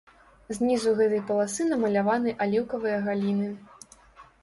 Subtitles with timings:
[0.57, 3.55] Знізу гэтай паласы намаляваны аліўкавыя галіны.